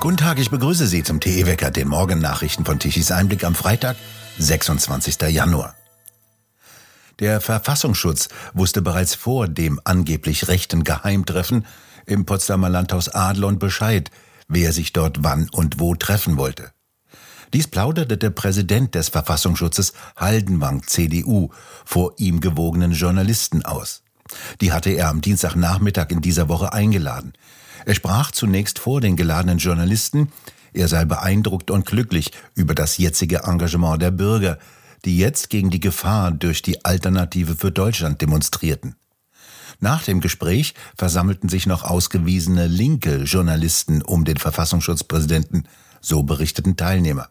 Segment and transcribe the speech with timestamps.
[0.00, 3.96] Guten Tag, ich begrüße Sie zum TE-Wecker, den Morgennachrichten von Tichys Einblick am Freitag,
[4.38, 5.20] 26.
[5.22, 5.74] Januar.
[7.18, 11.66] Der Verfassungsschutz wusste bereits vor dem angeblich rechten Geheimtreffen
[12.06, 14.12] im Potsdamer Landhaus Adlon Bescheid,
[14.46, 16.70] wer sich dort wann und wo treffen wollte.
[17.52, 21.50] Dies plauderte der Präsident des Verfassungsschutzes Haldenwang CDU
[21.84, 24.04] vor ihm gewogenen Journalisten aus.
[24.60, 27.32] Die hatte er am Dienstagnachmittag in dieser Woche eingeladen.
[27.88, 30.30] Er sprach zunächst vor den geladenen Journalisten,
[30.74, 34.58] er sei beeindruckt und glücklich über das jetzige Engagement der Bürger,
[35.06, 38.96] die jetzt gegen die Gefahr durch die Alternative für Deutschland demonstrierten.
[39.80, 45.66] Nach dem Gespräch versammelten sich noch ausgewiesene linke Journalisten um den Verfassungsschutzpräsidenten,
[46.02, 47.30] so berichteten Teilnehmer.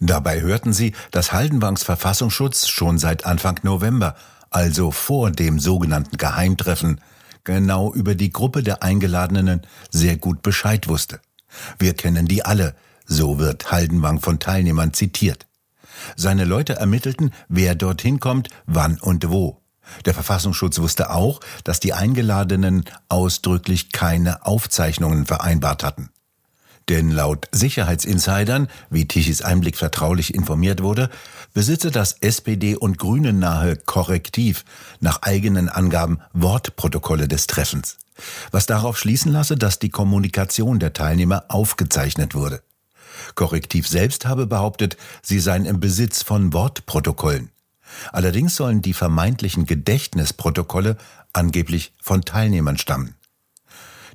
[0.00, 4.16] Dabei hörten sie, dass Haldenwangs Verfassungsschutz schon seit Anfang November,
[4.50, 7.00] also vor dem sogenannten Geheimtreffen,
[7.44, 11.20] genau über die Gruppe der Eingeladenen sehr gut Bescheid wusste.
[11.78, 12.74] Wir kennen die alle,
[13.06, 15.46] so wird Haldenwang von Teilnehmern zitiert.
[16.16, 19.60] Seine Leute ermittelten, wer dorthin kommt, wann und wo.
[20.06, 26.08] Der Verfassungsschutz wusste auch, dass die Eingeladenen ausdrücklich keine Aufzeichnungen vereinbart hatten.
[26.88, 31.08] Denn laut Sicherheitsinsidern, wie Tichys Einblick vertraulich informiert wurde,
[31.54, 34.64] besitze das SPD- und Grünen nahe Korrektiv
[35.00, 37.96] nach eigenen Angaben Wortprotokolle des Treffens,
[38.50, 42.62] was darauf schließen lasse, dass die Kommunikation der Teilnehmer aufgezeichnet wurde.
[43.34, 47.50] Korrektiv selbst habe behauptet, sie seien im Besitz von Wortprotokollen.
[48.12, 50.96] Allerdings sollen die vermeintlichen Gedächtnisprotokolle
[51.32, 53.14] angeblich von Teilnehmern stammen.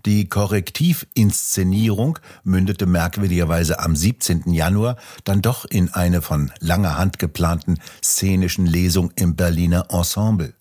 [0.05, 4.53] Die Korrektivinszenierung mündete merkwürdigerweise am 17.
[4.53, 10.53] Januar dann doch in eine von langer Hand geplanten szenischen Lesung im Berliner Ensemble.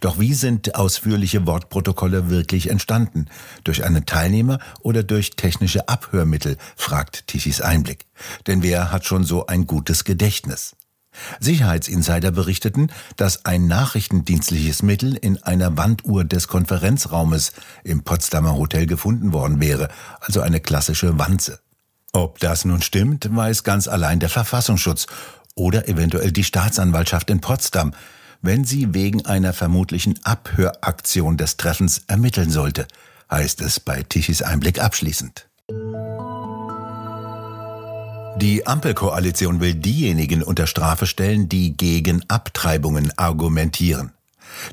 [0.00, 3.26] Doch wie sind ausführliche Wortprotokolle wirklich entstanden?
[3.64, 6.56] Durch einen Teilnehmer oder durch technische Abhörmittel?
[6.76, 8.06] fragt Tichys Einblick.
[8.46, 10.76] Denn wer hat schon so ein gutes Gedächtnis?
[11.40, 17.52] Sicherheitsinsider berichteten, dass ein nachrichtendienstliches Mittel in einer Wanduhr des Konferenzraumes
[17.84, 19.88] im Potsdamer Hotel gefunden worden wäre,
[20.20, 21.60] also eine klassische Wanze.
[22.12, 25.06] Ob das nun stimmt, weiß ganz allein der Verfassungsschutz
[25.54, 27.92] oder eventuell die Staatsanwaltschaft in Potsdam,
[28.42, 32.86] wenn sie wegen einer vermutlichen Abhöraktion des Treffens ermitteln sollte,
[33.30, 35.48] heißt es bei Tichys Einblick abschließend.
[38.38, 44.12] Die Ampelkoalition will diejenigen unter Strafe stellen, die gegen Abtreibungen argumentieren.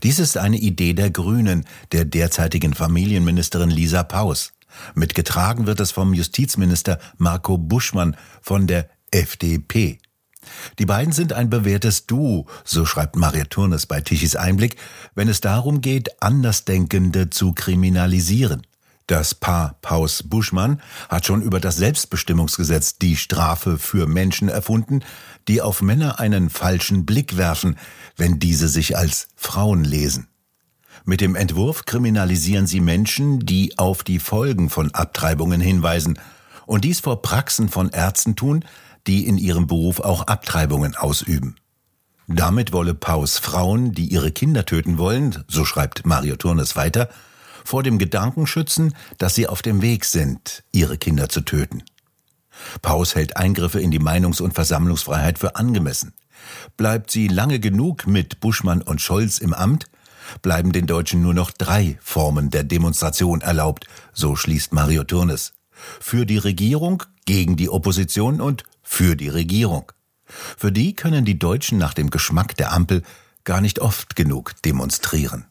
[0.03, 4.51] Dies ist eine Idee der Grünen, der derzeitigen Familienministerin Lisa Paus.
[4.95, 9.97] Mitgetragen wird es vom Justizminister Marco Buschmann von der FDP.
[10.77, 14.75] Die beiden sind ein bewährtes Duo, so schreibt Maria Turnes bei Tichys Einblick,
[15.15, 18.63] wenn es darum geht, Andersdenkende zu kriminalisieren.
[19.07, 25.01] Das Paar Paus Buschmann hat schon über das Selbstbestimmungsgesetz die Strafe für Menschen erfunden,
[25.49, 27.77] die auf Männer einen falschen Blick werfen,
[28.15, 30.27] wenn diese sich als Frauen lesen.
[31.03, 36.17] Mit dem Entwurf kriminalisieren sie Menschen, die auf die Folgen von Abtreibungen hinweisen
[36.65, 38.63] und dies vor Praxen von Ärzten tun,
[39.05, 41.55] die in ihrem Beruf auch Abtreibungen ausüben.
[42.27, 47.09] Damit wolle Paus Frauen, die ihre Kinder töten wollen, so schreibt Mario Turnes weiter,
[47.63, 51.83] vor dem Gedanken schützen, dass sie auf dem Weg sind, ihre Kinder zu töten.
[52.81, 56.13] Paus hält Eingriffe in die Meinungs- und Versammlungsfreiheit für angemessen.
[56.77, 59.85] Bleibt sie lange genug mit Buschmann und Scholz im Amt,
[60.41, 65.53] bleiben den Deutschen nur noch drei Formen der Demonstration erlaubt, so schließt Mario Turnes.
[65.99, 69.91] Für die Regierung, gegen die Opposition und für die Regierung.
[70.25, 73.03] Für die können die Deutschen nach dem Geschmack der Ampel
[73.43, 75.45] gar nicht oft genug demonstrieren.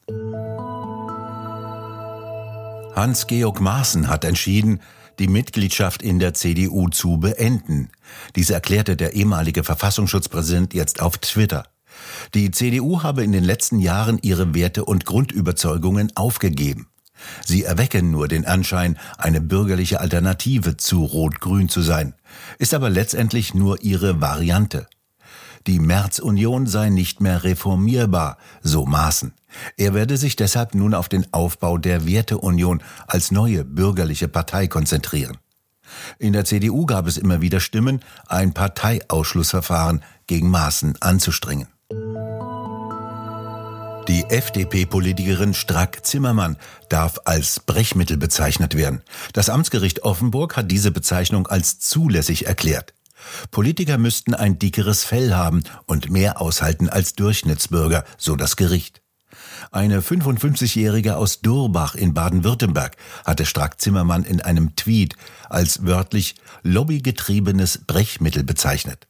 [2.94, 4.80] Hans-Georg Maaßen hat entschieden,
[5.18, 7.90] die Mitgliedschaft in der CDU zu beenden.
[8.36, 11.66] Dies erklärte der ehemalige Verfassungsschutzpräsident jetzt auf Twitter.
[12.34, 16.88] Die CDU habe in den letzten Jahren ihre Werte und Grundüberzeugungen aufgegeben.
[17.44, 22.14] Sie erwecken nur den Anschein, eine bürgerliche Alternative zu Rot-Grün zu sein,
[22.58, 24.86] ist aber letztendlich nur ihre Variante.
[25.66, 29.32] Die Märzunion sei nicht mehr reformierbar, so Maaßen.
[29.76, 35.38] Er werde sich deshalb nun auf den Aufbau der Werteunion als neue bürgerliche Partei konzentrieren.
[36.18, 41.68] In der CDU gab es immer wieder Stimmen, ein Parteiausschlussverfahren gegen Maaßen anzustrengen.
[44.08, 46.56] Die FDP-Politikerin Strack-Zimmermann
[46.88, 49.02] darf als Brechmittel bezeichnet werden.
[49.32, 52.94] Das Amtsgericht Offenburg hat diese Bezeichnung als zulässig erklärt.
[53.50, 59.02] Politiker müssten ein dickeres Fell haben und mehr aushalten als Durchschnittsbürger, so das Gericht.
[59.70, 65.16] Eine 55-Jährige aus Durbach in Baden-Württemberg hatte Strack-Zimmermann in einem Tweet
[65.48, 69.06] als wörtlich lobbygetriebenes Brechmittel bezeichnet.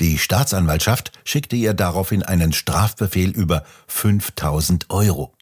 [0.00, 5.34] Die Staatsanwaltschaft schickte ihr daraufhin einen Strafbefehl über 5000 Euro.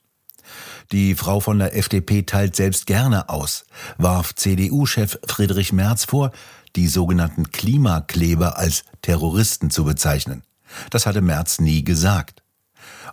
[0.91, 3.67] Die Frau von der FDP teilt selbst gerne aus,
[3.99, 6.33] warf CDU-Chef Friedrich Merz vor,
[6.77, 10.43] die sogenannten Klimakleber als Terroristen zu bezeichnen.
[10.91, 12.43] Das hatte Merz nie gesagt.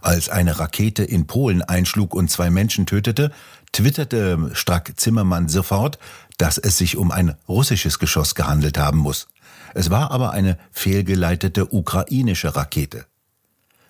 [0.02, 3.32] Als eine Rakete in Polen einschlug und zwei Menschen tötete,
[3.72, 5.98] twitterte Strack Zimmermann sofort,
[6.38, 9.28] dass es sich um ein russisches Geschoss gehandelt haben muss.
[9.74, 13.06] Es war aber eine fehlgeleitete ukrainische Rakete.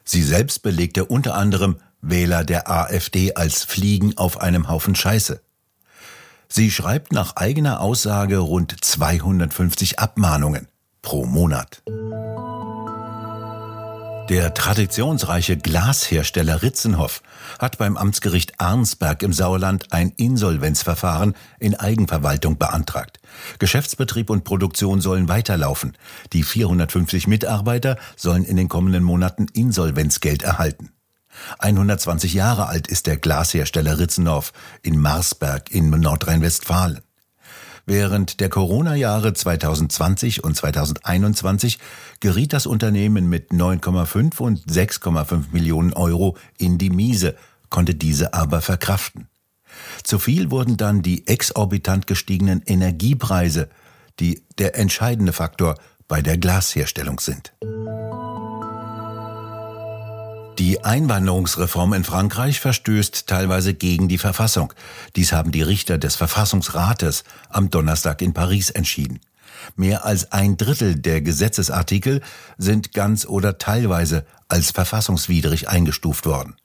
[0.04, 5.42] Sie selbst belegte unter anderem Wähler der AfD als Fliegen auf einem Haufen Scheiße.
[6.58, 10.70] Sie schreibt nach eigener Aussage rund 250 Abmahnungen
[11.02, 11.84] pro Monat.
[14.30, 17.24] Der traditionsreiche Glashersteller Ritzenhoff
[17.60, 23.20] hat beim Amtsgericht Arnsberg im Sauerland ein Insolvenzverfahren in Eigenverwaltung beantragt.
[23.60, 25.98] Geschäftsbetrieb und Produktion sollen weiterlaufen.
[26.32, 30.95] Die 450 Mitarbeiter sollen in den kommenden Monaten Insolvenzgeld erhalten.
[31.60, 37.02] 120 Jahre alt ist der Glashersteller Ritzenhoff in Marsberg in Nordrhein-Westfalen.
[37.88, 41.78] Während der Corona-Jahre 2020 und 2021
[42.20, 47.36] geriet das Unternehmen mit 9,5 und 6,5 Millionen Euro in die Miese,
[47.70, 49.28] konnte diese aber verkraften.
[50.04, 53.70] Zu viel wurden dann die exorbitant gestiegenen Energiepreise,
[54.20, 55.76] die der entscheidende Faktor
[56.08, 57.54] bei der Glasherstellung sind.
[60.58, 64.72] Die Einwanderungsreform in Frankreich verstößt teilweise gegen die Verfassung.
[65.18, 69.20] Dies haben die Richter des Verfassungsrates am Donnerstag in Paris entschieden.
[69.76, 72.22] Mehr als ein Drittel der Gesetzesartikel
[72.58, 76.56] sind ganz oder teilweise als verfassungswidrig eingestuft worden.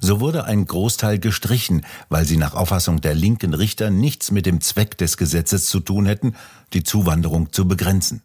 [0.00, 4.60] So wurde ein Großteil gestrichen, weil sie nach Auffassung der linken Richter nichts mit dem
[4.60, 6.36] Zweck des Gesetzes zu tun hätten,
[6.74, 8.22] die Zuwanderung zu begrenzen.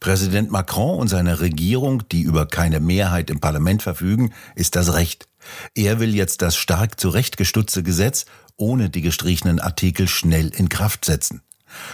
[0.00, 5.28] Präsident Macron und seine Regierung, die über keine Mehrheit im Parlament verfügen, ist das Recht.
[5.74, 11.42] Er will jetzt das stark zurechtgestutzte Gesetz ohne die gestrichenen Artikel schnell in Kraft setzen.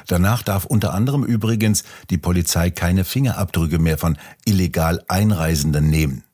[0.06, 6.24] Danach darf unter anderem übrigens die Polizei keine Fingerabdrücke mehr von illegal Einreisenden nehmen.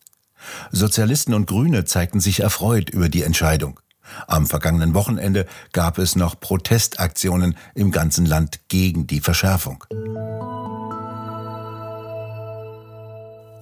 [0.70, 3.81] Sozialisten und Grüne zeigten sich erfreut über die Entscheidung.
[4.26, 9.84] Am vergangenen Wochenende gab es noch Protestaktionen im ganzen Land gegen die Verschärfung.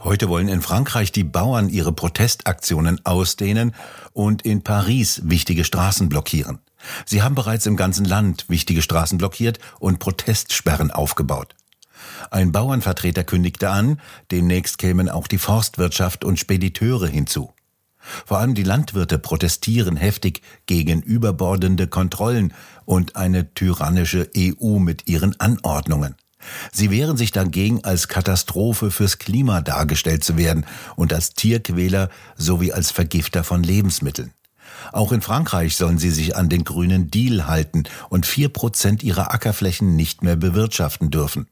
[0.04, 3.74] Heute wollen in Frankreich die Bauern ihre Protestaktionen ausdehnen
[4.12, 6.60] und in Paris wichtige Straßen blockieren.
[7.04, 11.56] Sie haben bereits im ganzen Land wichtige Straßen blockiert und Protestsperren aufgebaut.
[12.30, 14.00] Ein Bauernvertreter kündigte an,
[14.30, 17.52] demnächst kämen auch die Forstwirtschaft und Spediteure hinzu.
[17.98, 22.54] Vor allem die Landwirte protestieren heftig gegen überbordende Kontrollen
[22.84, 26.14] und eine tyrannische EU mit ihren Anordnungen.
[26.72, 32.72] Sie wehren sich dagegen, als Katastrophe fürs Klima dargestellt zu werden und als Tierquäler sowie
[32.72, 34.32] als Vergifter von Lebensmitteln.
[34.92, 39.32] Auch in Frankreich sollen sie sich an den grünen Deal halten und vier Prozent ihrer
[39.32, 41.48] Ackerflächen nicht mehr bewirtschaften dürfen.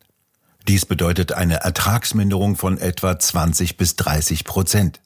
[0.68, 5.00] Dies bedeutet eine Ertragsminderung von etwa 20 bis 30 Prozent.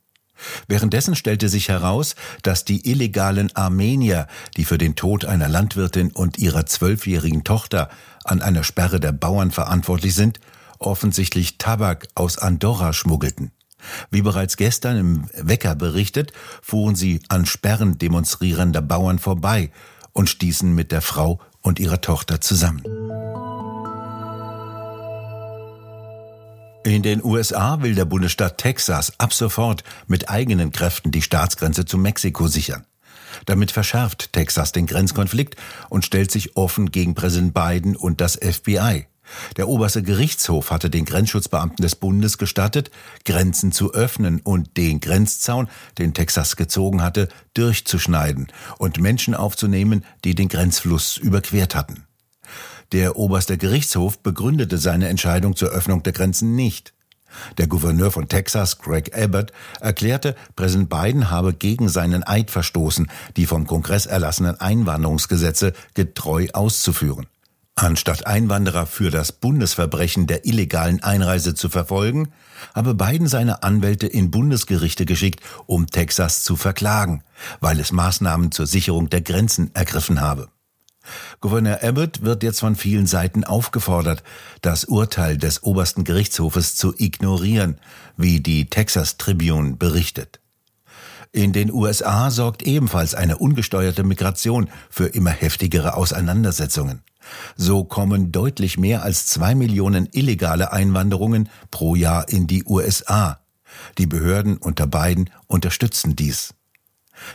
[0.68, 4.26] Währenddessen stellte sich heraus, dass die illegalen Armenier,
[4.56, 7.88] die für den Tod einer Landwirtin und ihrer zwölfjährigen Tochter
[8.24, 10.40] an einer Sperre der Bauern verantwortlich sind,
[10.78, 13.52] offensichtlich Tabak aus Andorra schmuggelten.
[14.10, 19.70] Wie bereits gestern im Wecker berichtet, fuhren sie an Sperren demonstrierender Bauern vorbei
[20.12, 22.82] und stießen mit der Frau und ihrer Tochter zusammen.
[26.82, 31.98] In den USA will der Bundesstaat Texas ab sofort mit eigenen Kräften die Staatsgrenze zu
[31.98, 32.86] Mexiko sichern.
[33.44, 35.56] Damit verschärft Texas den Grenzkonflikt
[35.90, 39.06] und stellt sich offen gegen Präsident Biden und das FBI.
[39.58, 42.90] Der oberste Gerichtshof hatte den Grenzschutzbeamten des Bundes gestattet,
[43.26, 45.68] Grenzen zu öffnen und den Grenzzaun,
[45.98, 52.06] den Texas gezogen hatte, durchzuschneiden und Menschen aufzunehmen, die den Grenzfluss überquert hatten.
[52.92, 56.92] Der oberste Gerichtshof begründete seine Entscheidung zur Öffnung der Grenzen nicht.
[57.58, 63.46] Der Gouverneur von Texas, Greg Abbott, erklärte, Präsident Biden habe gegen seinen Eid verstoßen, die
[63.46, 67.26] vom Kongress erlassenen Einwanderungsgesetze getreu auszuführen.
[67.76, 72.32] Anstatt Einwanderer für das Bundesverbrechen der illegalen Einreise zu verfolgen,
[72.74, 77.22] habe Biden seine Anwälte in Bundesgerichte geschickt, um Texas zu verklagen,
[77.60, 80.48] weil es Maßnahmen zur Sicherung der Grenzen ergriffen habe.
[81.40, 84.22] Gouverneur Abbott wird jetzt von vielen Seiten aufgefordert,
[84.62, 87.78] das Urteil des obersten Gerichtshofes zu ignorieren,
[88.16, 90.40] wie die Texas Tribune berichtet.
[91.32, 97.02] In den USA sorgt ebenfalls eine ungesteuerte Migration für immer heftigere Auseinandersetzungen.
[97.56, 103.40] So kommen deutlich mehr als zwei Millionen illegale Einwanderungen pro Jahr in die USA.
[103.98, 106.54] Die Behörden unter Biden unterstützen dies.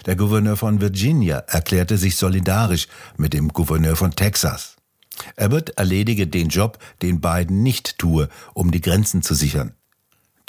[0.06, 2.88] Der Gouverneur von Virginia erklärte sich solidarisch
[3.18, 4.76] mit dem Gouverneur von Texas.
[5.38, 9.74] Abbott erledige den Job, den Biden nicht tue, um die Grenzen zu sichern.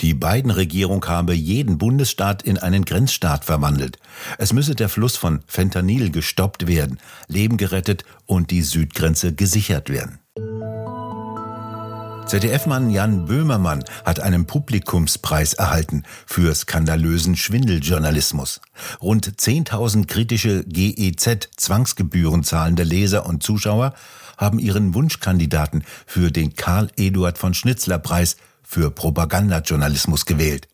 [0.01, 3.99] Die Biden-Regierung habe jeden Bundesstaat in einen Grenzstaat verwandelt.
[4.37, 10.19] Es müsse der Fluss von Fentanyl gestoppt werden, Leben gerettet und die Südgrenze gesichert werden.
[12.27, 18.61] ZDF-Mann Jan Böhmermann hat einen Publikumspreis erhalten für skandalösen Schwindeljournalismus.
[19.01, 23.95] Rund 10.000 kritische GEZ-Zwangsgebühren zahlende Leser und Zuschauer
[24.37, 30.67] haben ihren Wunschkandidaten für den Karl Eduard von Schnitzler Preis für Propagandajournalismus gewählt.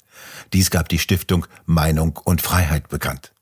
[0.55, 3.35] Dies gab die Stiftung Meinung und Freiheit bekannt.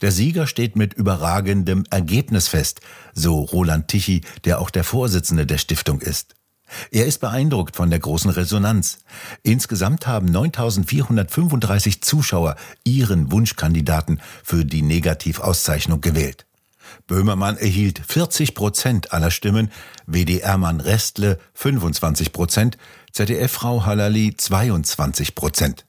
[0.00, 2.80] Der Sieger steht mit überragendem Ergebnis fest,
[3.12, 6.34] so Roland Tichy, der auch der Vorsitzende der Stiftung ist.
[6.90, 8.98] Er ist beeindruckt von der großen Resonanz.
[9.42, 16.46] Insgesamt haben 9435 Zuschauer ihren Wunschkandidaten für die Negativauszeichnung gewählt.
[17.06, 19.70] Böhmermann erhielt 40 Prozent aller Stimmen,
[20.06, 22.78] WDR-Mann Restle 25 Prozent,
[23.12, 25.86] ZDF-Frau Halali 22 Prozent.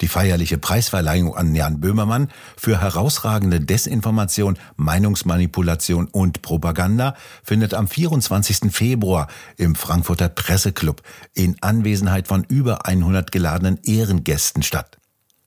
[0.00, 8.72] Die feierliche Preisverleihung an Jan Böhmermann für herausragende Desinformation, Meinungsmanipulation und Propaganda findet am 24.
[8.72, 11.02] Februar im Frankfurter Presseclub
[11.34, 14.98] in Anwesenheit von über 100 geladenen Ehrengästen statt.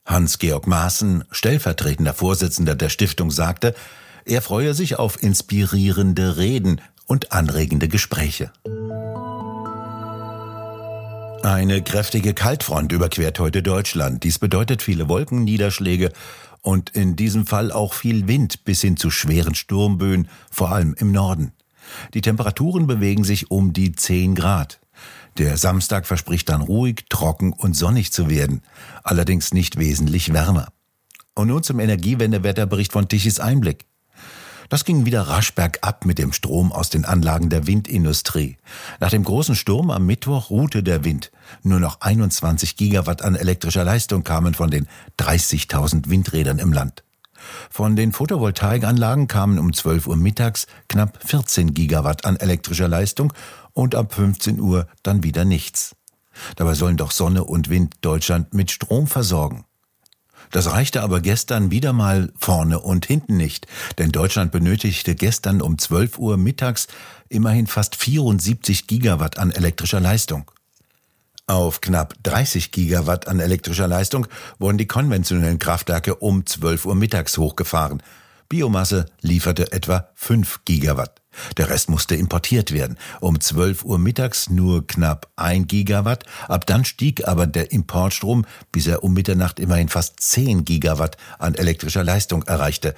[0.05, 3.75] Hans-Georg Maaßen, stellvertretender Vorsitzender der Stiftung, sagte,
[4.25, 8.51] er freue sich auf inspirierende Reden und anregende Gespräche.
[11.43, 14.24] Eine kräftige Kaltfront überquert heute Deutschland.
[14.24, 16.12] Dies bedeutet viele Wolkenniederschläge
[16.62, 21.12] und in diesem Fall auch viel Wind bis hin zu schweren Sturmböen, vor allem im
[21.12, 21.53] Norden.
[22.13, 24.79] Die Temperaturen bewegen sich um die 10 Grad.
[25.39, 28.62] Der Samstag verspricht dann ruhig, trocken und sonnig zu werden,
[29.03, 30.67] allerdings nicht wesentlich wärmer.
[31.33, 33.86] Und nun zum Energiewendewetterbericht von Tichys Einblick.
[34.71, 38.55] Das ging wieder rasch bergab mit dem Strom aus den Anlagen der Windindustrie.
[39.01, 41.29] Nach dem großen Sturm am Mittwoch ruhte der Wind.
[41.61, 44.87] Nur noch 21 Gigawatt an elektrischer Leistung kamen von den
[45.19, 47.03] 30.000 Windrädern im Land.
[47.69, 53.33] Von den Photovoltaikanlagen kamen um 12 Uhr mittags knapp 14 Gigawatt an elektrischer Leistung
[53.73, 55.97] und ab 15 Uhr dann wieder nichts.
[56.55, 59.65] Dabei sollen doch Sonne und Wind Deutschland mit Strom versorgen.
[60.51, 63.67] Das reichte aber gestern wieder mal vorne und hinten nicht,
[63.98, 66.88] denn Deutschland benötigte gestern um 12 Uhr mittags
[67.29, 70.51] immerhin fast 74 Gigawatt an elektrischer Leistung.
[71.48, 74.27] Auf knapp 30 Gigawatt an elektrischer Leistung
[74.60, 78.03] wurden die konventionellen Kraftwerke um 12 Uhr mittags hochgefahren.
[78.50, 81.20] Biomasse lieferte etwa 5 Gigawatt.
[81.57, 82.97] Der Rest musste importiert werden.
[83.19, 86.25] Um 12 Uhr mittags nur knapp ein Gigawatt.
[86.47, 91.55] Ab dann stieg aber der Importstrom, bis er um Mitternacht immerhin fast 10 Gigawatt an
[91.55, 92.95] elektrischer Leistung erreichte,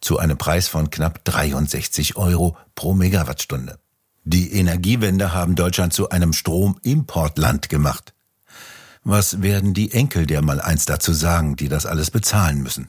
[0.00, 3.78] zu einem Preis von knapp 63 Euro pro Megawattstunde.
[4.24, 8.12] Die Energiewende haben Deutschland zu einem Stromimportland gemacht.
[9.04, 12.88] Was werden die Enkel der mal eins dazu sagen, die das alles bezahlen müssen?